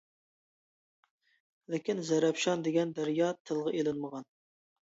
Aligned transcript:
لېكىن 1.73 2.01
«زەرەپشان» 2.09 2.65
دېگەن 2.69 2.97
دەريا 3.01 3.31
تىلغا 3.51 3.75
ئېلىنمىغان. 3.77 4.31